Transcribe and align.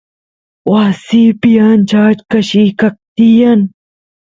wasiypi 0.71 1.51
ancha 1.67 1.99
achka 2.11 2.37
llika 2.49 2.87
tiyan 3.15 3.59